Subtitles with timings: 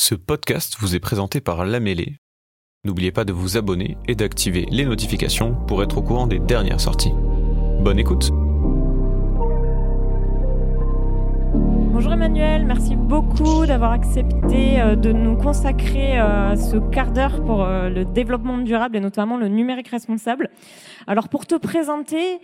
[0.00, 2.18] Ce podcast vous est présenté par La Mêlée.
[2.84, 6.80] N'oubliez pas de vous abonner et d'activer les notifications pour être au courant des dernières
[6.80, 7.12] sorties.
[7.80, 8.30] Bonne écoute
[11.90, 17.64] Bonjour Emmanuel, merci beaucoup d'avoir accepté euh, de nous consacrer euh, ce quart d'heure pour
[17.64, 20.50] euh, le développement durable et notamment le numérique responsable.
[21.06, 22.40] Alors pour te présenter,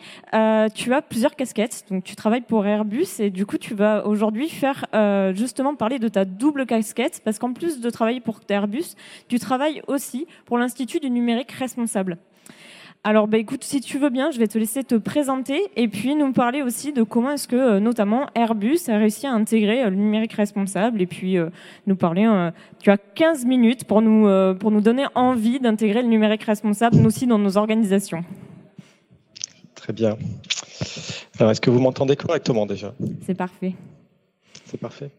[0.75, 1.85] tu as plusieurs casquettes.
[1.91, 4.87] Donc tu travailles pour Airbus et du coup tu vas aujourd'hui faire
[5.35, 8.95] justement parler de ta double casquette parce qu'en plus de travailler pour Airbus,
[9.29, 12.17] tu travailles aussi pour l'Institut du numérique responsable.
[13.07, 16.15] Alors, bah, écoute, si tu veux bien, je vais te laisser te présenter et puis
[16.17, 19.91] nous parler aussi de comment est-ce que, euh, notamment, Airbus a réussi à intégrer euh,
[19.91, 21.51] le numérique responsable et puis euh,
[21.87, 22.25] nous parler.
[22.81, 27.05] tu as 15 minutes pour nous, pour nous donner envie d'intégrer le numérique responsable, nous
[27.05, 28.25] aussi, dans nos organisations.
[29.75, 30.17] Très bien.
[31.39, 32.95] Alors, est-ce que vous m'entendez correctement déjà?
[33.27, 33.75] C'est parfait.
[34.67, 35.11] C'est parfait.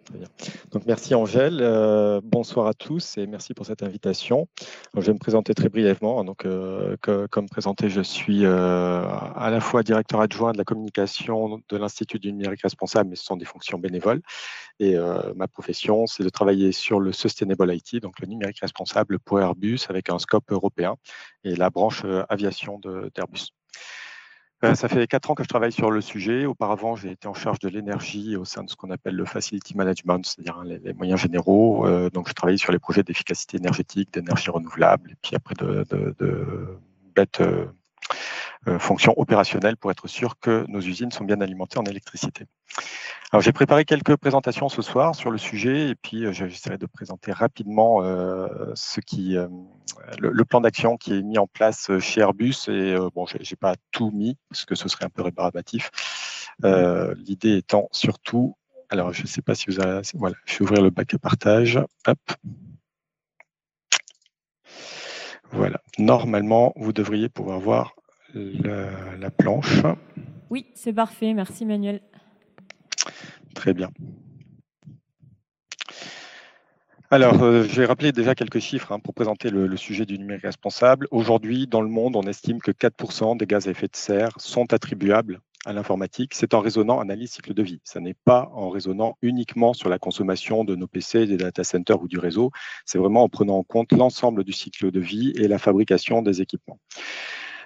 [0.71, 4.47] Donc merci Angèle, euh, bonsoir à tous et merci pour cette invitation.
[4.95, 6.23] je vais me présenter très brièvement.
[6.23, 6.97] Donc, euh,
[7.29, 12.19] comme présenté, je suis euh, à la fois directeur adjoint de la communication de l'Institut
[12.19, 14.21] du numérique responsable, mais ce sont des fonctions bénévoles.
[14.79, 14.95] Et
[15.35, 19.79] ma profession, c'est de travailler sur le Sustainable IT, donc le numérique responsable pour Airbus
[19.89, 20.95] avec un scope européen
[21.43, 22.79] et la branche aviation
[23.15, 23.53] d'Airbus.
[24.63, 26.45] Euh, ça fait quatre ans que je travaille sur le sujet.
[26.45, 29.75] Auparavant, j'ai été en charge de l'énergie au sein de ce qu'on appelle le Facility
[29.75, 31.85] Management, c'est-à-dire hein, les, moyens généraux.
[31.85, 35.85] Euh, donc, je travaillais sur les projets d'efficacité énergétique, d'énergie renouvelable, et puis après de,
[37.15, 42.45] bêtes euh, fonctions opérationnelles pour être sûr que nos usines sont bien alimentées en électricité.
[43.31, 47.31] Alors, j'ai préparé quelques présentations ce soir sur le sujet et puis j'essaierai de présenter
[47.31, 48.01] rapidement
[48.75, 49.37] ce qui,
[50.19, 52.67] le, plan d'action qui est mis en place chez Airbus.
[52.67, 55.91] Et bon, j'ai pas tout mis parce que ce serait un peu rébarbatif.
[56.63, 58.55] L'idée étant surtout,
[58.89, 61.19] alors je ne sais pas si vous avez, voilà, je vais ouvrir le bac à
[61.19, 61.79] partage.
[62.07, 62.19] Hop.
[65.51, 65.81] Voilà.
[65.97, 67.95] Normalement, vous devriez pouvoir voir
[68.33, 69.81] la, planche.
[70.49, 71.33] Oui, c'est parfait.
[71.33, 72.01] Merci Manuel.
[73.53, 73.89] Très bien.
[77.11, 80.43] Alors, euh, je vais rappeler déjà quelques chiffres hein, pour présenter le, sujet du numérique
[80.43, 81.07] responsable.
[81.11, 84.73] Aujourd'hui, dans le monde, on estime que 4% des gaz à effet de serre sont
[84.73, 86.33] attribuables à l'informatique.
[86.33, 87.79] C'est en raisonnant analyse cycle de vie.
[87.83, 92.01] Ce n'est pas en raisonnant uniquement sur la consommation de nos PC, des data centers
[92.01, 92.49] ou du réseau.
[92.85, 96.41] C'est vraiment en prenant en compte l'ensemble du cycle de vie et la fabrication des
[96.41, 96.79] équipements.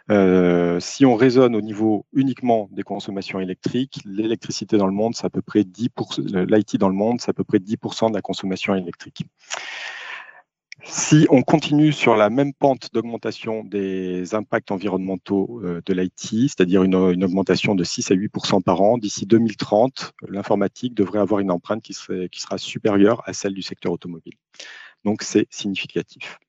[0.09, 5.25] Euh, si on raisonne au niveau uniquement des consommations électriques, l'électricité dans le monde, c'est
[5.25, 8.21] à peu près 10%, l'IT dans le monde, c'est à peu près 10% de la
[8.21, 9.23] consommation électrique.
[10.83, 16.83] Si on continue sur la même pente d'augmentation des impacts environnementaux euh, de l'IT, c'est-à-dire
[16.83, 21.83] une, augmentation de 6 à 8% par an, d'ici 2030, l'informatique devrait avoir une empreinte
[21.83, 21.93] qui,
[22.31, 24.33] qui sera supérieure à celle du secteur automobile.
[25.03, 26.39] Donc c'est significatif.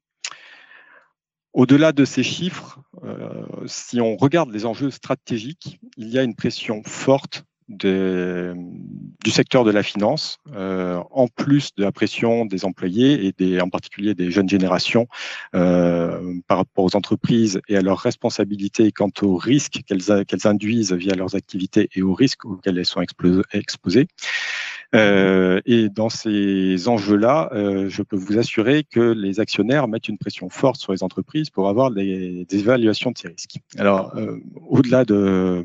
[1.52, 6.36] Au-delà de ces chiffres, euh, si on regarde les enjeux stratégiques, il y a une
[6.36, 13.32] pression forte du secteur de la finance, euh, en plus de la pression des employés
[13.38, 15.06] et en particulier des jeunes générations
[15.54, 21.14] euh, par rapport aux entreprises et à leurs responsabilités quant aux risques qu'elles induisent via
[21.14, 23.02] leurs activités et aux risques auxquels elles sont
[23.52, 24.08] exposées.
[24.94, 27.50] Euh, et dans ces enjeux-là,
[27.88, 31.68] je peux vous assurer que les actionnaires mettent une pression forte sur les entreprises pour
[31.68, 33.58] avoir des, évaluations de ces risques.
[33.78, 34.14] Alors,
[34.68, 35.64] au-delà de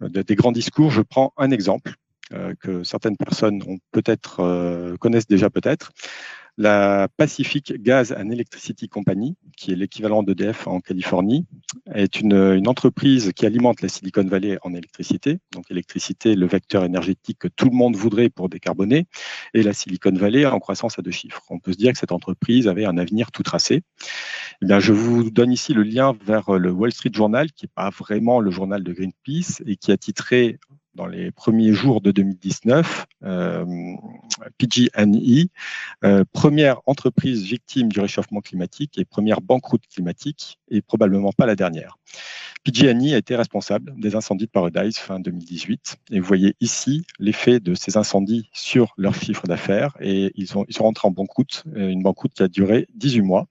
[0.00, 1.94] des grands discours, je prends un exemple
[2.32, 5.92] euh, que certaines personnes ont peut-être euh, connaissent déjà peut-être.
[6.56, 11.46] La Pacific Gas and Electricity Company, qui est l'équivalent d'EDF en Californie,
[11.92, 15.40] est une, entreprise qui alimente la Silicon Valley en électricité.
[15.52, 19.06] Donc, électricité, le vecteur énergétique que tout le monde voudrait pour décarboner,
[19.52, 21.42] et la Silicon Valley en croissance à deux chiffres.
[21.50, 23.82] On peut se dire que cette entreprise avait un avenir tout tracé.
[24.62, 27.72] Eh bien, je vous donne ici le lien vers le Wall Street Journal, qui n'est
[27.74, 30.60] pas vraiment le journal de Greenpeace et qui a titré
[30.94, 33.94] dans les premiers jours de 2019, euh,
[34.58, 35.46] PG&E,
[36.04, 41.56] euh, première entreprise victime du réchauffement climatique et première banqueroute climatique, et probablement pas la
[41.56, 41.98] dernière.
[42.64, 47.60] PG&E a été responsable des incendies de Paradise fin 2018, et vous voyez ici l'effet
[47.60, 51.64] de ces incendies sur leur chiffre d'affaires, et ils, sont ils sont rentrés en banqueroute,
[51.76, 53.46] euh, une banqueroute qui a duré 18 mois.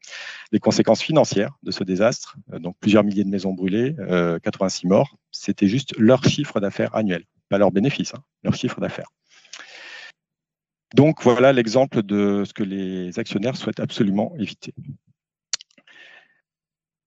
[0.54, 3.96] Les conséquences financières de ce désastre, euh, donc plusieurs milliers de maisons brûlées,
[4.44, 9.10] 86 morts, c'était juste leur chiffre d'affaires annuel pas leurs bénéfices, hein, leur chiffre d'affaires.
[10.96, 14.74] Donc voilà l'exemple de ce que les actionnaires souhaitent absolument éviter.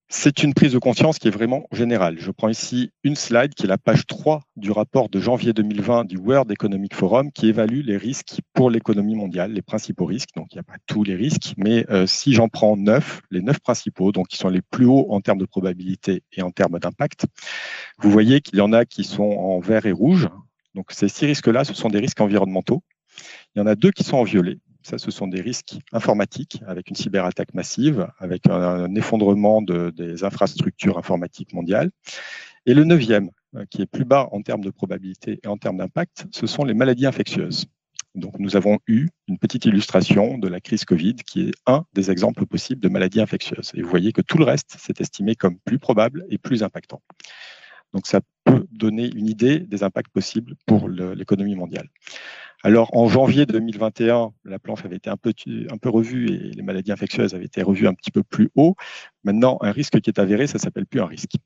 [0.08, 2.16] C'est une prise de conscience qui est vraiment générale.
[2.20, 6.04] Je prends ici une slide qui est la page 3 du rapport de janvier 2020
[6.04, 10.30] du World Economic Forum qui évalue les risques pour l'économie mondiale, les principaux risques.
[10.36, 13.42] Donc, il n'y a pas tous les risques, mais euh, si j'en prends neuf, les
[13.42, 16.78] neuf principaux, donc qui sont les plus hauts en termes de probabilité et en termes
[16.78, 17.26] d'impact,
[17.98, 20.28] vous voyez qu'il y en a qui sont en vert et rouge.
[20.74, 22.82] Donc, ces six risques-là, ce sont des risques environnementaux.
[23.54, 24.58] Il y en a deux qui sont en violet.
[24.96, 31.52] Ce sont des risques informatiques avec une cyberattaque massive, avec un, effondrement des infrastructures informatiques
[31.52, 31.90] mondiales.
[32.66, 35.76] Et le neuvième, euh, qui est plus bas en termes de probabilité et en termes
[35.78, 37.66] d'impact, ce sont les maladies infectieuses.
[38.38, 42.46] Nous avons eu une petite illustration de la crise Covid, qui est un des exemples
[42.46, 43.72] possibles de maladies infectieuses.
[43.74, 47.02] Et vous voyez que tout le reste s'est estimé comme plus probable et plus impactant.
[47.96, 51.88] Donc, ça peut donner une idée des impacts possibles pour l'économie mondiale.
[52.62, 55.32] Alors, en janvier 2021, la planche avait été un peu,
[55.88, 58.76] revue et les maladies infectieuses avaient été revues un petit peu plus haut.
[59.24, 61.36] Maintenant, un risque qui est avéré, ça s'appelle plus un risque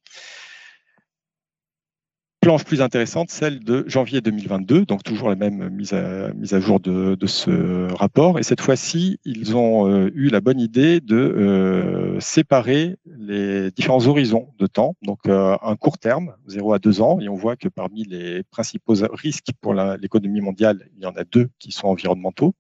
[2.41, 6.61] planche plus intéressante, celle de janvier 2022, donc toujours la même mise à, mise à
[6.61, 8.39] jour de, ce rapport.
[8.39, 14.07] Et cette fois-ci, ils ont euh, eu la bonne idée de euh, séparer les différents
[14.07, 17.57] horizons de temps, donc euh, un court terme, 0 à 2 ans, et on voit
[17.57, 21.89] que parmi les principaux risques pour l'économie mondiale, il y en a deux qui sont
[21.89, 22.55] environnementaux.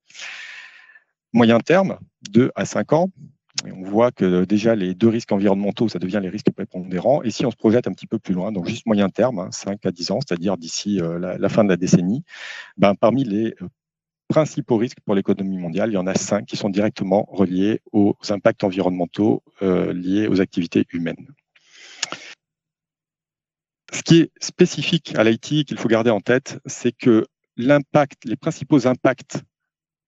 [1.32, 1.98] Moyen terme,
[2.30, 3.10] 2 à 5 ans,
[3.64, 7.22] on voit que déjà les deux risques environnementaux, ça devient les risques prépondérants.
[7.22, 9.72] Et si on se projette un petit peu plus loin, donc juste moyen terme, 5
[9.72, 12.22] hein, à 10 ans, c'est-à-dire d'ici euh, la, fin de la décennie,
[12.76, 13.68] ben, parmi les euh,
[14.30, 18.16] principaux risques pour l'économie mondiale, il y en a cinq qui sont directement reliés aux
[18.28, 21.26] impacts environnementaux euh, liés aux activités humaines.
[23.92, 28.36] Ce qui est spécifique à l'IT qu'il faut garder en tête, c'est que l'impact, les
[28.36, 29.42] principaux impacts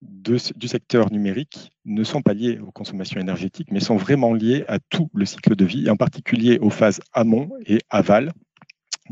[0.00, 4.78] du secteur numérique ne sont pas liés aux consommations énergétiques, mais sont vraiment liés à
[4.78, 8.32] tout le cycle de vie, et en particulier aux phases amont et aval.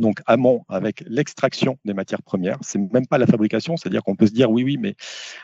[0.01, 4.27] Donc amont avec l'extraction des matières premières, c'est même pas la fabrication, c'est-à-dire qu'on peut
[4.27, 4.95] se dire oui oui mais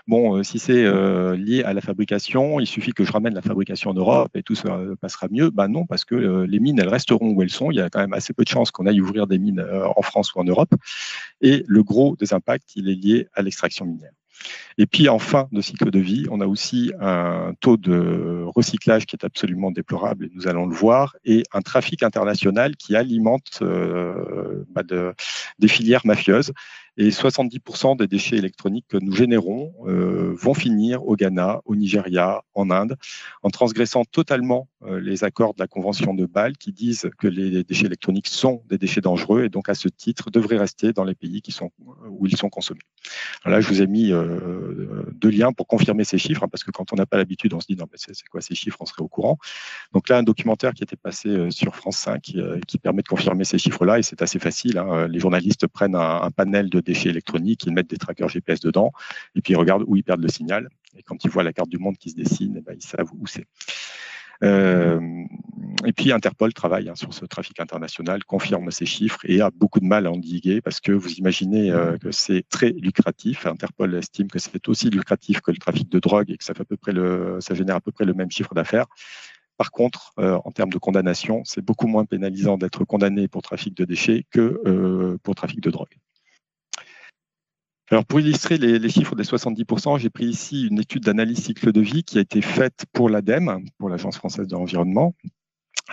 [0.06, 3.42] bon euh, si c'est euh, lié à la fabrication, il suffit que je ramène la
[3.42, 5.50] fabrication en Europe et tout ça passera mieux.
[5.50, 7.70] Ben non parce que euh, les mines elles resteront où elles sont.
[7.70, 9.64] Il y a quand même assez peu de chances qu'on aille ouvrir des mines
[9.96, 10.74] en France ou en Europe.
[11.42, 14.12] Et le gros des impacts il est lié à l'extraction minière.
[14.78, 19.06] Et puis en fin de cycle de vie, on a aussi un taux de recyclage
[19.06, 24.64] qui est absolument déplorable, nous allons le voir, et un trafic international qui alimente euh,
[24.70, 24.82] bah,
[25.58, 26.52] des filières mafieuses
[26.96, 32.42] et 70% des déchets électroniques que nous générons euh, vont finir au Ghana, au Nigeria,
[32.54, 32.96] en Inde,
[33.42, 37.64] en transgressant totalement euh, les accords de la Convention de Bâle qui disent que les
[37.64, 41.14] déchets électroniques sont des déchets dangereux et donc à ce titre devraient rester dans les
[41.14, 41.42] pays
[42.08, 42.80] où ils sont consommés.
[43.44, 46.70] Là, je vous ai mis euh, deux liens pour confirmer ces chiffres, hein, parce que
[46.70, 48.86] quand on n'a pas l'habitude, on se dit non, mais c'est quoi ces chiffres, on
[48.86, 49.38] serait au courant.
[49.92, 52.22] Donc là, un documentaire qui était passé sur France 5
[52.66, 54.78] qui, permet de confirmer ces chiffres-là et c'est assez facile.
[54.78, 55.08] Hein.
[55.08, 58.92] Les journalistes prennent un, un panel de déchets électroniques, ils mettent des trackers GPS dedans,
[59.34, 60.68] et puis ils regardent où ils perdent le signal.
[60.96, 63.10] Et quand ils voient la carte du monde qui se dessine, eh ben, ils savent
[63.12, 63.46] où c'est.
[64.42, 65.00] Euh,
[65.84, 69.80] et puis Interpol travaille hein, sur ce trafic international, confirme ces chiffres et a beaucoup
[69.80, 73.46] de mal à endiguer parce que vous imaginez euh, que c'est très lucratif.
[73.46, 76.62] Interpol estime que c'est aussi lucratif que le trafic de drogue et que ça, fait
[76.62, 76.92] à peu près
[77.40, 78.86] ça génère à peu près le même chiffre d'affaires.
[79.56, 83.74] Par contre, euh, en termes de condamnation, c'est beaucoup moins pénalisant d'être condamné pour trafic
[83.74, 85.96] de déchets que pour trafic de drogue.
[87.90, 91.80] Alors pour illustrer les, chiffres des 70%, j'ai pris ici une étude d'analyse cycle de
[91.80, 95.14] vie qui a été faite pour l'ADEME, pour l'Agence française de l'environnement,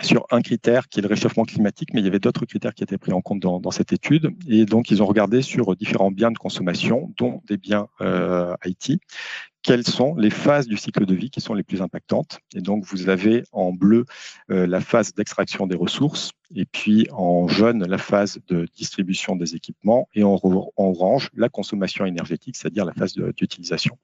[0.02, 2.82] sur un critère qui est le réchauffement climatique, mais il y avait d'autres critères qui
[2.82, 4.34] étaient pris en compte dans, cette étude.
[4.48, 9.00] Et donc, ils ont regardé sur différents biens de consommation, dont des biens euh, IT,
[9.64, 12.38] quelles sont les phases du cycle de vie qui sont les plus impactantes.
[12.54, 14.04] Et donc, vous avez en bleu
[14.50, 19.56] euh, la phase d'extraction des ressources, et puis en jaune la phase de distribution des
[19.56, 20.38] équipements, et en,
[20.76, 23.96] orange la consommation énergétique, c'est-à-dire la phase d'utilisation.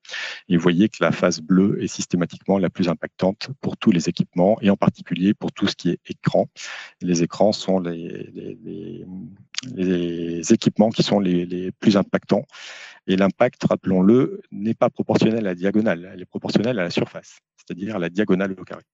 [0.49, 4.09] Et vous voyez que la phase bleue est systématiquement la plus impactante pour tous les
[4.09, 6.49] équipements, et en particulier pour tout ce qui est écran.
[7.03, 9.05] Les écrans sont les,
[10.51, 12.47] équipements qui sont les, plus impactants.
[13.11, 17.41] Et l'impact, rappelons-le, n'est pas proportionnel à la diagonale, elle est proportionnelle à la surface,
[17.57, 18.85] c'est-à-dire à la diagonale au carré.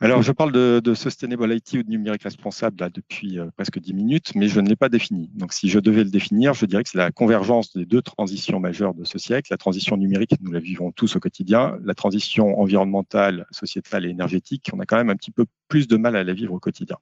[0.00, 3.78] Alors, je parle de, de, Sustainable IT ou de numérique responsable là, depuis euh, presque
[3.78, 5.30] 10 minutes, mais je ne l'ai pas défini.
[5.34, 8.58] Donc, si je devais le définir, je dirais que c'est la convergence des deux transitions
[8.58, 9.48] majeures de ce siècle.
[9.52, 11.78] La transition numérique, nous la vivons tous au quotidien.
[11.84, 15.96] La transition environnementale, sociétale et énergétique, on a quand même un petit peu plus de
[15.96, 16.96] mal à la vivre au quotidien.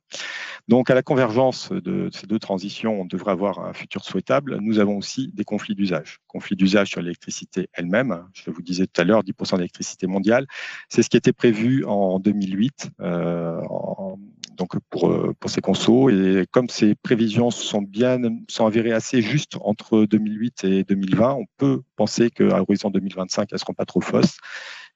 [0.68, 4.58] Donc, à la convergence de ces deux transitions, on devrait avoir un futur souhaitable.
[4.60, 6.18] Nous avons aussi des conflits d'usage.
[6.26, 8.26] Conflits d'usage sur l'électricité elle-même.
[8.34, 10.46] Je vous disais tout à l'heure, 10% d'électricité mondiale.
[10.88, 14.20] C'est ce qui était prévu en 2008 2027
[14.56, 16.10] donc pour, pour ces consos.
[16.10, 18.18] Et comme ces prévisions sont bien
[18.48, 23.54] sont avérées assez justes entre 2008 et 2020, on peut penser qu'à l'horizon 2025, elles
[23.54, 24.36] ne seront pas trop fausses.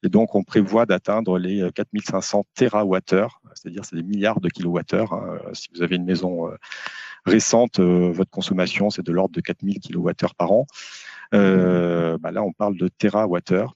[0.03, 2.99] Et donc, on prévoit d'atteindre les 4500 TWh,
[3.55, 5.13] c'est-à-dire c'est des milliards de kilowattheures.
[5.13, 5.39] Hein.
[5.53, 6.51] Si vous avez une maison
[7.25, 10.67] récente, votre consommation, c'est de l'ordre de 4000 kWh par an.
[11.33, 13.67] Euh, bah là, on parle de TWh.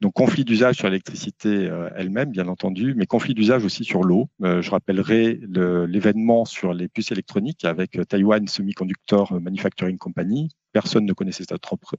[0.00, 4.30] Donc, conflit d'usage sur l'électricité euh, elle-même, bien entendu, mais conflit d'usage aussi sur l'eau.
[4.42, 10.48] Euh, je rappellerai l'événement sur les puces électroniques avec Taiwan Semiconductor Manufacturing Company.
[10.72, 11.44] Personne ne connaissait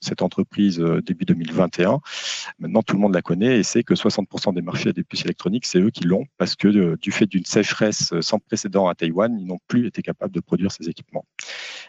[0.01, 1.99] cette entreprise début 2021.
[2.57, 5.65] Maintenant, tout le monde la connaît et sait que 60% des marchés des puces électroniques,
[5.65, 9.45] c'est eux qui l'ont parce que du fait d'une sécheresse sans précédent à Taïwan, ils
[9.45, 11.25] n'ont plus été capables de produire ces équipements.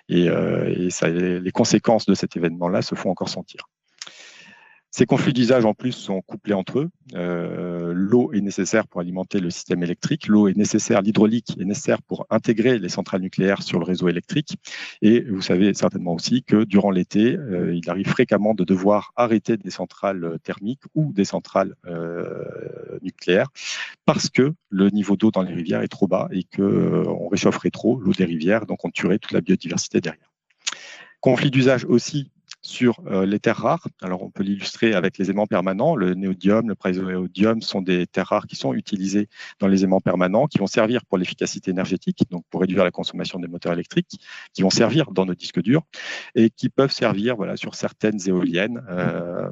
[0.08, 3.68] Et, et ça, les conséquences de cet événement-là se font encore sentir.
[4.94, 6.90] Ces conflits d'usage en plus sont couplés entre eux.
[7.14, 10.26] Euh, l'eau est nécessaire pour alimenter le système électrique.
[10.26, 14.58] L'eau est nécessaire, l'hydraulique est nécessaire pour intégrer les centrales nucléaires sur le réseau électrique.
[15.00, 19.56] Et vous savez certainement aussi que durant l'été, euh, il arrive fréquemment de devoir arrêter
[19.56, 22.44] des centrales thermiques ou des centrales euh,
[23.00, 23.48] nucléaires
[24.04, 27.98] parce que le niveau d'eau dans les rivières est trop bas et qu'on réchaufferait trop
[27.98, 30.30] l'eau des rivières, donc on tuerait toute la biodiversité derrière.
[31.20, 32.30] Conflit d'usage aussi
[32.62, 33.88] sur euh, les terres rares.
[34.00, 35.96] Alors, on peut l'illustrer avec les aimants permanents.
[35.96, 39.28] Le néodyme, le praséodyme sont des terres rares qui sont utilisées
[39.58, 43.38] dans les aimants permanents, qui vont servir pour l'efficacité énergétique, donc pour réduire la consommation
[43.38, 44.20] des moteurs électriques,
[44.54, 45.82] qui vont servir dans nos disques durs
[46.34, 48.82] et qui peuvent servir voilà, sur certaines éoliennes.
[48.88, 49.50] Euh,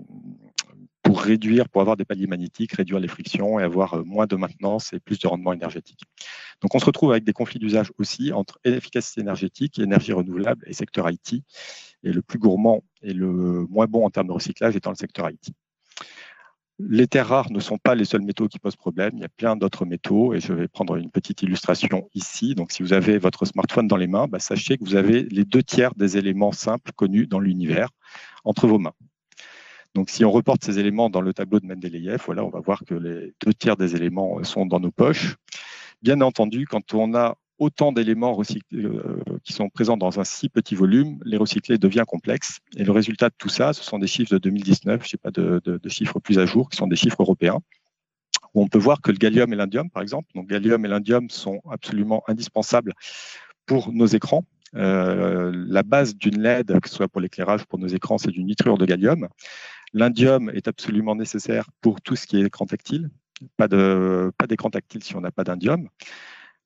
[1.73, 5.01] pour avoir des paliers magnétiques, réduire les frictions et avoir euh, moins de maintenance et
[5.01, 6.01] plus de rendement énergétique.
[6.63, 10.73] Donc on se retrouve avec des conflits d'usage aussi entre efficacité énergétique, énergie renouvelable et
[10.73, 11.43] secteur IT.
[12.03, 15.29] Et le plus gourmand et le moins bon en termes de recyclage étant le secteur
[15.31, 15.53] IT.
[16.79, 19.11] Les terres rares ne sont pas les seuls métaux qui posent problème.
[19.15, 22.55] Il y a plein d'autres métaux et je vais prendre une petite illustration ici.
[22.55, 25.45] Donc, si vous avez votre smartphone dans les mains, bah, sachez que vous avez les
[25.45, 27.91] deux tiers des éléments simples connus dans l'univers
[28.45, 28.95] entre vos mains.
[29.95, 32.85] Donc, si on reporte ces éléments dans le tableau de Mendeleïev, voilà, on va voir
[32.85, 35.37] que les deux tiers des éléments sont dans nos poches.
[36.03, 38.41] Bien entendu, quand on a autant d'éléments
[38.73, 42.61] euh, qui sont présents dans un si petit volume, les recycler devient complexe.
[42.77, 45.31] Et le résultat de tout ça, ce sont des chiffres de 2019, je n'ai pas
[45.31, 47.59] de, chiffres plus à jour, qui sont des chiffres européens,
[48.55, 51.29] où on peut voir que le gallium et l'indium, par exemple, donc gallium et l'indium
[51.29, 52.95] sont absolument indispensables
[53.67, 54.45] pour nos écrans,
[54.77, 58.45] euh, la base d'une LED, que ce soit pour l'éclairage, pour nos écrans, c'est du
[58.45, 59.29] nitrure de gallium.
[59.93, 63.11] L'indium est absolument nécessaire pour tout ce qui est écran tactile.
[63.57, 65.89] Pas d'écran tactile si on n'a pas d'indium.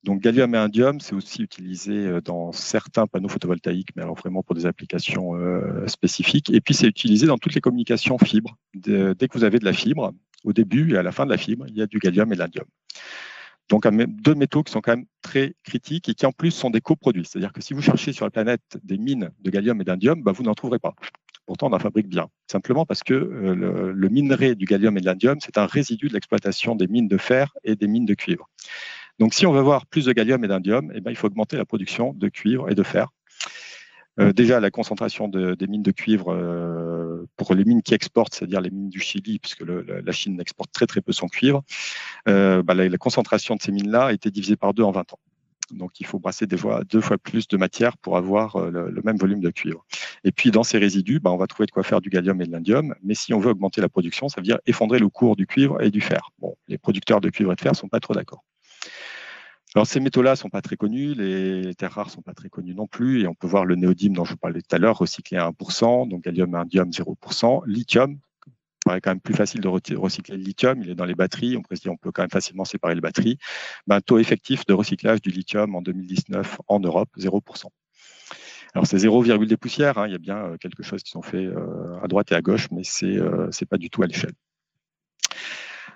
[0.05, 4.43] Donc gallium et indium, c'est aussi utilisé euh, dans certains panneaux photovoltaïques, mais alors vraiment
[4.43, 6.51] pour des applications euh, spécifiques.
[6.51, 8.55] Et puis c'est utilisé dans toutes les communications fibres.
[8.75, 10.13] dès que vous avez de la fibre,
[10.43, 12.35] au début et à la fin de la fibre, il y a du gallium et
[12.35, 12.65] de l'indium.
[13.67, 13.87] Donc
[14.23, 17.25] deux métaux qui sont quand même très critiques et qui en plus sont des coproduits.
[17.25, 20.33] C'est-à-dire que si vous cherchez sur la planète des mines de gallium et d'indium, bah,
[20.33, 20.93] vous n'en trouverez pas.
[21.45, 22.27] Pourtant, on en fabrique bien.
[22.51, 26.13] Simplement parce que euh, le, minerai du gallium et de l'indium, c'est un résidu de
[26.13, 28.49] l'exploitation des mines de fer et des mines de cuivre.
[29.19, 31.57] Donc, si on veut avoir plus de gallium et d'indium, eh ben, il faut augmenter
[31.57, 33.09] la production de cuivre et de fer.
[34.19, 38.61] Euh, déjà, la concentration des mines de cuivre euh, pour les mines qui exportent, c'est-à-dire
[38.61, 41.63] les mines du Chili, puisque la Chine exporte très peu son cuivre,
[42.25, 45.19] bah, la, la, concentration de ces mines-là a été divisée par deux en 20 ans.
[45.71, 49.17] Donc, il faut brasser fois, deux fois plus de matière pour avoir euh, le, même
[49.17, 49.85] volume de cuivre.
[50.23, 52.45] Et puis, dans ces résidus, bah, on va trouver de quoi faire du gallium et
[52.45, 52.95] de l'indium.
[53.03, 55.81] Mais si on veut augmenter la production, ça veut dire effondrer le cours du cuivre
[55.81, 56.31] et du fer.
[56.39, 58.43] Bon, les producteurs de cuivre et de fer ne sont pas trop d'accord.
[59.75, 62.47] Alors, ces métaux-là ne sont pas très connus, les terres rares ne sont pas très
[62.47, 64.79] connues non plus, et on peut voir le néodyme dont je vous parlais tout à
[64.79, 68.17] l'heure, recyclé à 1%, donc gallium et indium 0%, lithium,
[68.85, 70.81] paraît quand même plus facile de recycler le lithium.
[70.81, 71.57] Il est dans les batteries.
[71.57, 73.37] On peut on peut quand même facilement séparer les batteries.
[73.87, 77.65] Ben, taux effectif de recyclage du lithium en 2019 en Europe, 0%.
[78.75, 79.97] Alors c'est 0, des poussières.
[79.97, 80.07] Hein.
[80.07, 82.41] Il y a bien euh, quelque chose qui sont faits euh, à droite et à
[82.41, 84.33] gauche, mais c'est n'est euh, pas du tout à l'échelle.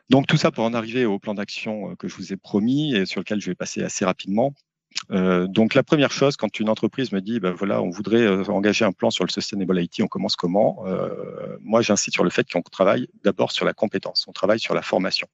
[0.10, 3.06] Donc tout ça pour en arriver au plan d'action que je vous ai promis et
[3.06, 4.56] sur lequel je vais passer assez rapidement.
[5.12, 8.44] Euh, donc la première chose, quand une entreprise me dit, ben voilà, on voudrait euh,
[8.46, 12.30] engager un plan sur le sustainable IT, on commence comment euh, Moi, j'insiste sur le
[12.30, 15.28] fait qu'on travaille d'abord sur la compétence, on travaille sur la formation.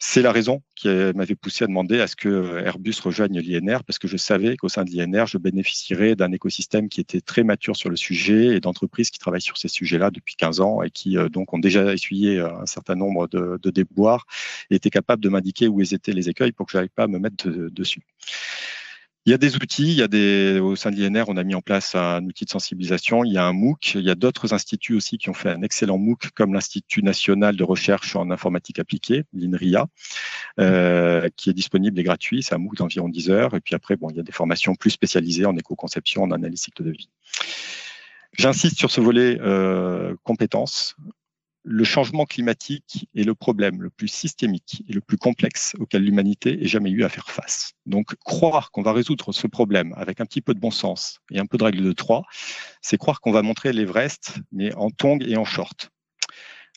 [0.00, 3.98] C'est la raison qui m'avait poussé à demander à ce que Airbus rejoigne l'INR, parce
[3.98, 7.76] que je savais qu'au sein de l'INR, je bénéficierais d'un écosystème qui était très mature
[7.76, 11.18] sur le sujet et d'entreprises qui travaillent sur ces sujets-là depuis 15 ans et qui
[11.18, 14.24] euh, donc ont déjà essuyé euh, un certain nombre de, de déboires
[14.70, 17.08] et étaient capables de m'indiquer où étaient les écueils pour que je n'arrive pas à
[17.08, 18.02] me mettre dessus.
[19.28, 20.02] Il y a des outils,
[20.58, 23.36] au sein de l'INR, on a mis en place un outil de sensibilisation, il y
[23.36, 26.30] a un MOOC, il y a d'autres instituts aussi qui ont fait un excellent MOOC,
[26.30, 29.86] comme l'Institut national de recherche en informatique appliquée, l'INRIA,
[30.60, 33.96] euh, qui est disponible et gratuit, c'est un MOOC d'environ 10 heures, et puis après,
[33.96, 37.10] bon, il y a des formations plus spécialisées en éco-conception, en analyse cycle de vie.
[38.32, 40.96] J'insiste sur ce volet euh, compétences
[41.64, 46.62] le changement climatique est le problème le plus systémique et le plus complexe auquel l'humanité
[46.62, 47.72] ait jamais eu à faire face.
[47.86, 51.38] Donc, croire qu'on va résoudre ce problème avec un petit peu de bon sens et
[51.38, 52.24] un peu de règle de trois,
[52.80, 55.90] c'est croire qu'on va montrer l'Everest, mais en tongs et en short.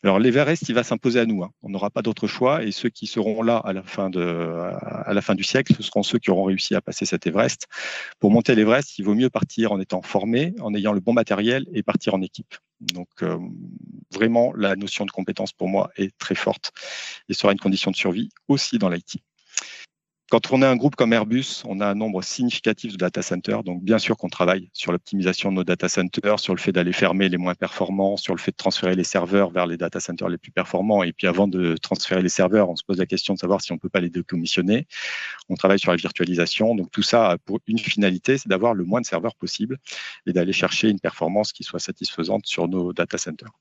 [0.04, 1.44] Alors l'Everest, il va s'imposer à nous.
[1.44, 1.52] Hein.
[1.62, 2.64] On n'aura pas d'autre choix.
[2.64, 6.02] Et ceux qui seront là à la, fin à la fin du siècle, ce seront
[6.02, 7.68] ceux qui auront réussi à passer cet Everest.
[8.20, 11.68] Pour monter l'Everest, il vaut mieux partir en étant formé, en ayant le bon matériel
[11.72, 12.56] et partir en équipe.
[12.82, 13.38] Donc euh,
[14.12, 16.72] vraiment, la notion de compétence pour moi est très forte
[17.30, 19.18] et sera une condition de survie aussi dans l'IT.
[20.32, 23.66] Quand on est un groupe comme Airbus, on a un nombre significatif de data centers.
[23.66, 26.94] Donc, bien sûr qu'on travaille sur l'optimisation de nos data centers, sur le fait d'aller
[26.94, 30.30] fermer les moins performants, sur le fait de transférer les serveurs vers les data centers
[30.30, 31.04] les plus performants.
[31.04, 33.74] Et puis, avant de transférer les serveurs, on se pose la question de savoir si
[33.74, 34.88] on peut pas les décommissionner.
[35.50, 36.76] On travaille sur la virtualisation.
[36.76, 39.80] Donc, tout ça a pour une finalité, c'est d'avoir le moins de serveurs possible
[40.28, 43.52] et d'aller chercher une performance qui soit satisfaisante sur nos data centers.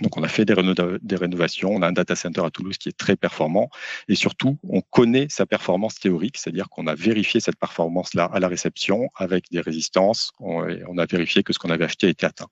[0.00, 1.70] Donc, on a fait des, rénovations.
[1.74, 3.68] On a un data center à Toulouse qui est très performant.
[4.08, 8.48] Et surtout, on connaît sa performance théorique, c'est-à-dire qu'on a vérifié cette performance-là à la
[8.48, 10.32] réception avec des résistances.
[10.38, 12.48] On, a vérifié que ce qu'on avait acheté était atteint.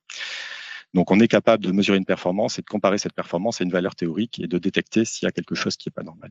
[0.94, 3.70] Donc, on est capable de mesurer une performance et de comparer cette performance à une
[3.70, 6.30] valeur théorique et de détecter s'il y a quelque chose qui n'est pas normal.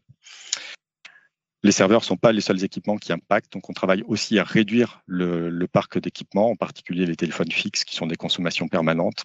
[1.66, 4.44] Les serveurs ne sont pas les seuls équipements qui impactent, donc on travaille aussi à
[4.44, 9.24] réduire le, parc d'équipements, en particulier les téléphones fixes qui sont des consommations permanentes.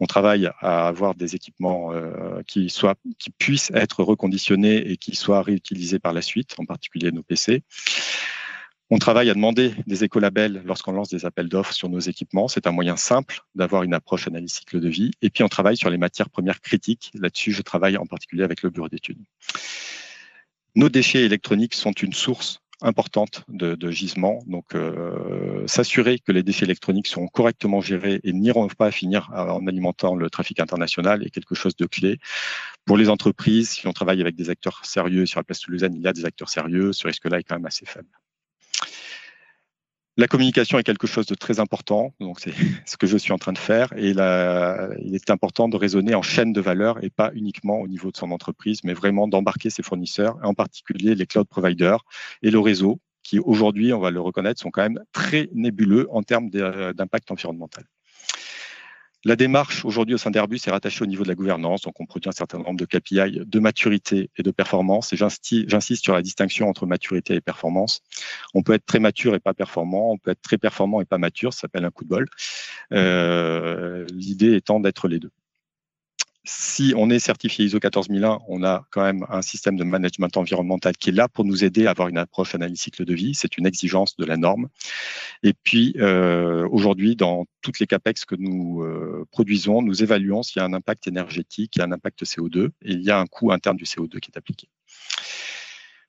[0.00, 2.74] On travaille à avoir des équipements euh, qui,
[3.20, 7.62] qui puissent être reconditionnés et qui soient réutilisés par la suite, en particulier nos PC.
[8.90, 12.48] On travaille à demander des écolabels lorsqu'on lance des appels d'offres sur nos équipements.
[12.48, 15.12] C'est un moyen simple d'avoir une approche analyse cycle de vie.
[15.22, 17.12] Et puis, on travaille sur les matières premières critiques.
[17.14, 19.22] Là-dessus, je travaille en particulier avec le bureau d'études.
[20.76, 24.40] Nos déchets électroniques sont une source importante de, de gisements.
[24.46, 29.66] Donc, euh, s'assurer que les déchets électroniques sont correctement gérés et n'iront pas finir en
[29.66, 32.18] alimentant le trafic international est quelque chose de clé.
[32.84, 36.02] Pour les entreprises, si on travaille avec des acteurs sérieux sur la place toulousaine, il
[36.02, 38.10] y a des acteurs sérieux, ce risque-là est quand même assez faible.
[40.18, 42.54] La communication est quelque chose de très important, donc c'est
[42.86, 43.92] ce que je suis en train de faire.
[43.98, 48.10] Et il est important de raisonner en chaîne de valeur et pas uniquement au niveau
[48.10, 52.02] de son entreprise, mais vraiment d'embarquer ses fournisseurs, en particulier les cloud providers
[52.42, 56.22] et le réseau, qui aujourd'hui, on va le reconnaître, sont quand même très nébuleux en
[56.22, 57.84] termes d'impact environnemental.
[59.26, 62.06] La démarche aujourd'hui au sein d'Airbus est rattachée au niveau de la gouvernance, donc on
[62.06, 65.12] produit un certain nombre de KPI de maturité et de performance.
[65.12, 68.02] Et j'insiste sur la distinction entre maturité et performance.
[68.54, 71.18] On peut être très mature et pas performant, on peut être très performant et pas
[71.18, 72.28] mature, ça s'appelle un coup de bol.
[72.92, 75.32] Euh, l'idée étant d'être les deux
[76.46, 80.96] si on est certifié ISO 14001, on a quand même un système de management environnemental
[80.96, 83.34] qui est là pour nous aider à avoir une approche analyse cycle de vie.
[83.34, 84.68] C'est une exigence de la norme.
[85.42, 90.60] Et puis, euh, aujourd'hui, dans toutes les CAPEX que nous euh, produisons, nous évaluons s'il
[90.60, 93.26] y a un impact énergétique, y a un impact CO2 et il y a un
[93.26, 94.68] coût interne du CO2 qui est appliqué.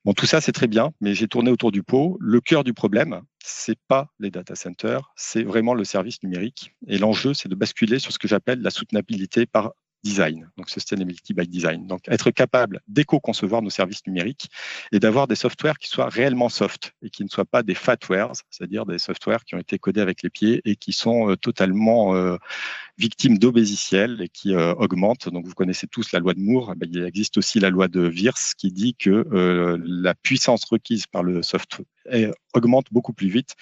[0.06, 2.18] Bon, tout ça, c'est très bien, mais j'ai tourné autour du pot.
[2.22, 6.74] Le cœur du problème, c'est pas les data centers, c'est vraiment le service numérique.
[6.88, 11.34] Et l'enjeu, c'est de basculer sur ce que j'appelle la soutenabilité par design, donc sustainability
[11.34, 11.88] by design.
[11.88, 14.50] Donc être capable d'éco-concevoir nos services numériques
[14.92, 18.34] et d'avoir des softwares qui soient réellement soft et qui ne soient pas des fatwares,
[18.50, 22.16] c'est-à-dire des softwares qui ont été codés avec les pieds et qui sont euh, totalement
[22.16, 22.38] euh,
[22.98, 25.30] victimes d'obésiciel et qui euh, augmentent.
[25.30, 28.08] Donc vous connaissez tous la loi de Moore, eh il existe aussi la loi de
[28.08, 29.26] Wirth qui dit que
[29.86, 31.86] la puissance requise par le software
[32.54, 33.56] augmente beaucoup plus vite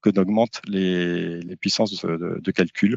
[0.00, 2.96] que n'augmentent les, puissances de, calcul.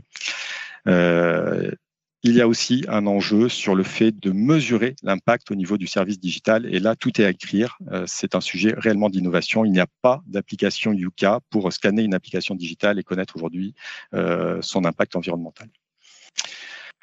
[2.23, 5.87] Il y a aussi un enjeu sur le fait de mesurer l'impact au niveau du
[5.87, 6.65] service digital.
[6.73, 7.77] Et là, tout est à écrire.
[7.91, 9.65] Euh, c'est un sujet réellement d'innovation.
[9.65, 13.75] Il n'y a pas d'application Yuka pour scanner une application digitale et connaître aujourd'hui
[14.13, 15.67] euh, son impact environnemental.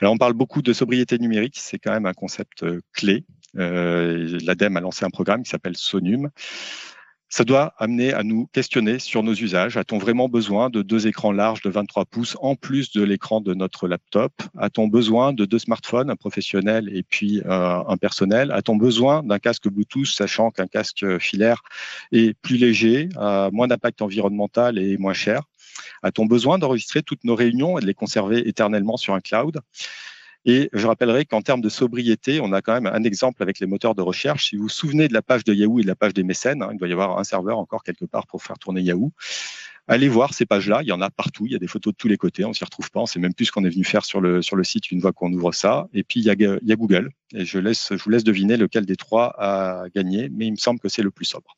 [0.01, 1.59] Alors, on parle beaucoup de sobriété numérique.
[1.59, 3.27] C'est quand même un concept euh, clé.
[3.53, 6.31] L'ADEME a lancé un programme qui s'appelle SONUM
[7.31, 9.77] ça doit amener à nous questionner sur nos usages.
[9.77, 13.55] A-t-on vraiment besoin de deux écrans larges de 23 pouces en plus de l'écran de
[13.55, 14.33] notre laptop?
[14.59, 18.51] A-t-on besoin de deux smartphones, un professionnel et puis euh, un personnel?
[18.51, 21.62] A-t-on besoin d'un casque Bluetooth, sachant qu'un casque filaire
[22.11, 25.43] est plus léger, a moins d'impact environnemental et moins cher?
[26.03, 29.61] A-t-on besoin d'enregistrer toutes nos réunions et de les conserver éternellement sur un cloud?
[30.46, 33.66] Et je rappellerai qu'en termes de sobriété, on a quand même un exemple avec les
[33.66, 34.48] moteurs de recherche.
[34.48, 36.62] Si vous vous souvenez de la page de Yahoo et de la page des mécènes,
[36.62, 39.12] hein, il doit y avoir un serveur encore quelque part pour faire tourner Yahoo.
[39.87, 41.96] Allez voir ces pages-là, il y en a partout, il y a des photos de
[41.96, 43.83] tous les côtés, on s'y retrouve pas, on sait même plus ce qu'on est venu
[43.83, 45.88] faire sur le, site une fois qu'on ouvre ça.
[45.92, 48.87] Et puis il il y a Google, et je, laisse, je vous laisse deviner lequel
[48.87, 51.57] des trois a gagné, mais il me semble que c'est le plus sobre.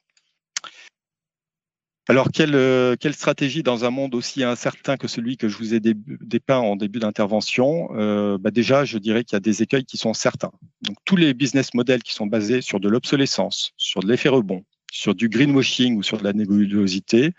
[2.08, 5.74] Alors, quelle, euh, quelle, stratégie dans un monde aussi incertain que celui que je vous
[5.74, 9.84] ai dépeint en début d'intervention euh, bah Déjà, je dirais qu'il y a des écueils
[9.84, 10.50] qui sont certains.
[10.82, 14.64] Donc, tous les business models qui sont basés sur de l'obsolescence, sur de l'effet rebond,
[14.92, 17.32] sur du greenwashing ou sur de la nébulosité,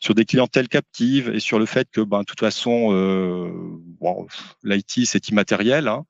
[0.00, 3.50] sur des clientèles captives et sur le fait que, ben, de toute façon, euh,
[4.62, 5.88] l'IT c'est immatériel.
[5.88, 6.04] Hein.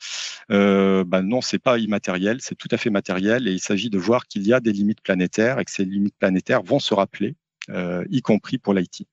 [0.50, 3.98] Euh, ben non, c'est pas immatériel, c'est tout à fait matériel et il s'agit de
[3.98, 7.34] voir qu'il y a des limites planétaires et que ces limites planétaires vont se rappeler
[7.70, 9.06] euh, y compris pour l'IT.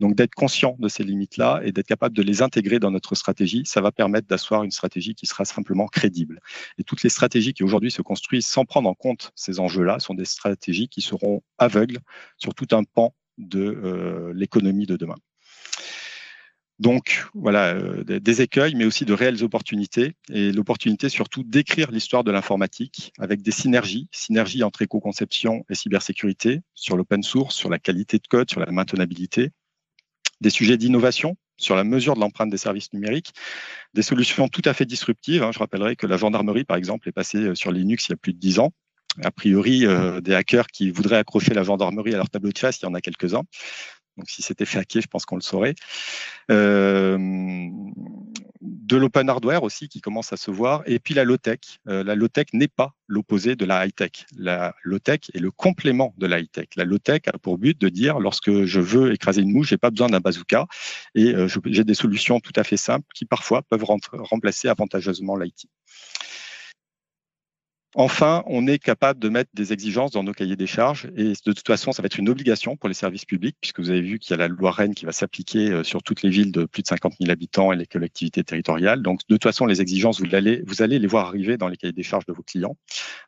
[0.00, 3.62] Donc d'être conscient de ces limites-là et d'être capable de les intégrer dans notre stratégie,
[3.64, 6.40] ça va permettre d'asseoir une stratégie qui sera simplement crédible.
[6.78, 10.14] Et toutes les stratégies qui aujourd'hui se construisent sans prendre en compte ces enjeux-là sont
[10.14, 11.98] des stratégies qui seront aveugles
[12.36, 15.16] sur tout un pan de euh, l'économie de demain.
[16.78, 20.14] Donc voilà, euh, des écueils, mais aussi de réelles opportunités.
[20.30, 26.60] Et l'opportunité surtout d'écrire l'histoire de l'informatique avec des synergies, synergies entre éco-conception et cybersécurité,
[26.74, 29.50] sur l'open source, sur la qualité de code, sur la maintenabilité,
[30.40, 33.32] des sujets d'innovation sur la mesure de l'empreinte des services numériques,
[33.94, 35.42] des solutions tout à fait disruptives.
[35.42, 35.52] Hein.
[35.52, 38.16] Je rappellerai que la gendarmerie, par exemple, est passée euh, sur Linux il y a
[38.16, 38.72] plus de dix ans.
[39.24, 42.80] A priori, euh, des hackers qui voudraient accrocher la gendarmerie à leur tableau de chasse,
[42.80, 43.44] il y en a quelques-uns.
[44.16, 45.74] Donc si c'était fait hacker, je pense qu'on le saurait.
[46.50, 47.18] Euh,
[48.60, 50.82] de l'open hardware aussi qui commence à se voir.
[50.86, 51.58] Et puis la low-tech.
[51.88, 54.26] Euh, la low-tech n'est pas l'opposé de la high-tech.
[54.36, 56.68] La low-tech est le complément de la high-tech.
[56.76, 59.90] La low-tech a pour but de dire lorsque je veux écraser une mouche, j'ai pas
[59.90, 60.66] besoin d'un bazooka
[61.14, 65.66] et euh, j'ai des solutions tout à fait simples qui parfois peuvent remplacer avantageusement l'IT.
[67.98, 71.52] Enfin, on est capable de mettre des exigences dans nos cahiers des charges et de
[71.52, 74.18] toute façon, ça va être une obligation pour les services publics puisque vous avez vu
[74.18, 76.66] qu'il y a la loi Rennes qui va s'appliquer euh, sur toutes les villes de
[76.66, 79.00] plus de 50 000 habitants et les collectivités territoriales.
[79.00, 82.02] Donc, de toute façon, les exigences, vous allez, les voir arriver dans les cahiers des
[82.02, 82.76] charges de vos clients.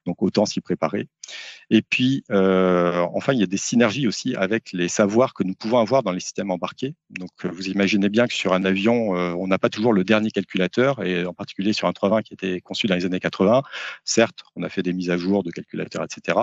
[0.05, 1.09] Donc, autant s'y préparer.
[1.71, 5.55] Et puis, euh, enfin, il y a des synergies aussi avec les savoirs que nous
[5.55, 6.95] pouvons avoir dans les systèmes embarqués.
[7.09, 10.31] Donc, euh, vous imaginez bien que sur un avion, on n'a pas toujours le dernier
[10.31, 13.63] calculateur et en particulier sur un 320 qui était conçu dans les années 80.
[14.05, 16.39] Certes, on a fait des mises à jour de calculateurs, etc.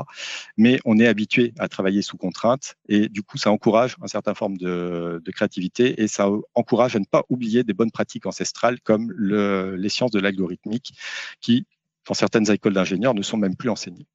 [0.57, 4.35] Mais on est habitué à travailler sous contrainte et du coup, ça encourage une certaine
[4.35, 9.11] forme de, créativité et ça encourage à ne pas oublier des bonnes pratiques ancestrales comme
[9.17, 10.93] les sciences de l'algorithmique
[11.41, 11.65] qui,
[12.07, 14.07] dans certaines écoles d'ingénieurs, ne sont même plus enseignées.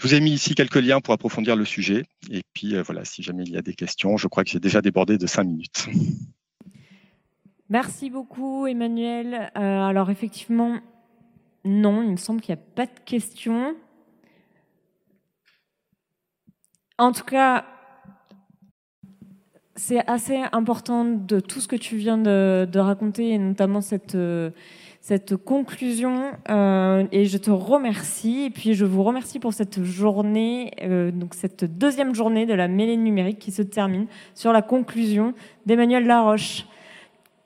[0.00, 2.04] Je vous ai mis ici quelques liens pour approfondir le sujet.
[2.30, 4.60] Et puis euh, voilà, si jamais il y a des questions, je crois que j'ai
[4.60, 5.86] déjà débordé de cinq minutes.
[7.68, 9.50] Merci beaucoup, Emmanuel.
[9.56, 10.80] Euh, alors effectivement,
[11.64, 13.74] non, il me semble qu'il n'y a pas de questions.
[16.98, 17.64] En tout cas,
[19.76, 24.16] c'est assez important de tout ce que tu viens de, raconter, et notamment cette,
[25.02, 26.32] cette conclusion.
[26.48, 28.44] Euh, et je te remercie.
[28.44, 32.68] Et puis je vous remercie pour cette journée, euh, donc cette deuxième journée de la
[32.68, 35.34] mêlée numérique qui se termine sur la conclusion
[35.66, 36.66] d'Emmanuel Laroche.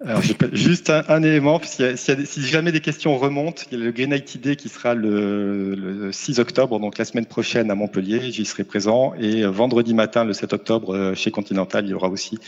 [0.04, 0.20] Alors,
[0.52, 4.38] juste un, élément, si, si, jamais des questions remontent, il y a le Green IT
[4.38, 9.14] Day qui sera le, 6 octobre, donc la semaine prochaine à Montpellier, j'y serai présent.
[9.18, 12.38] Et euh, vendredi matin, le 7 octobre, euh, chez Continental, il y aura aussi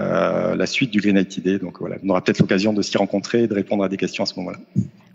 [0.00, 1.58] euh, la suite du Green IT Day.
[1.58, 4.24] Donc voilà, on aura peut-être l'occasion de s'y rencontrer et de répondre à des questions
[4.24, 4.58] à ce moment-là.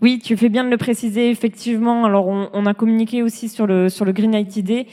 [0.02, 2.04] Oui, tu fais bien de le préciser, effectivement.
[2.04, 4.86] Alors, on, on a communiqué aussi sur le, sur le Green IT Day.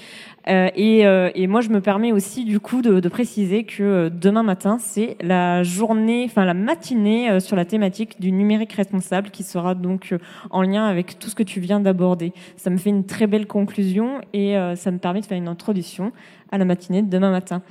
[0.47, 4.43] Euh, euh, et, moi, je me permets aussi du coup de, préciser que euh, demain
[4.43, 9.75] matin, c'est la journée, enfin la matinée sur la thématique du numérique responsable qui sera
[9.75, 10.13] donc
[10.49, 12.33] en lien avec tout ce que tu viens d'aborder.
[12.55, 16.11] Ça me fait une très belle conclusion et ça me permet de faire une introduction
[16.51, 17.61] à la matinée de demain matin.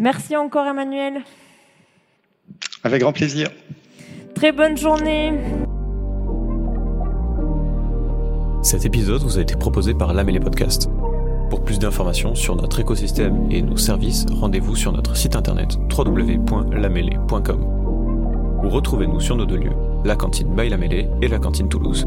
[0.00, 1.20] Merci encore, Emmanuel.
[2.82, 3.48] Avec grand plaisir.
[4.34, 5.32] Très bonne journée.
[8.62, 10.88] Cet épisode vous a été proposé par l'AM les podcasts.
[11.50, 17.64] Pour plus d'informations sur notre écosystème et nos services, rendez-vous sur notre site internet www.lamele.com
[18.62, 19.72] ou retrouvez-nous sur nos deux lieux,
[20.04, 20.70] la cantine by
[21.22, 22.06] et la cantine Toulouse.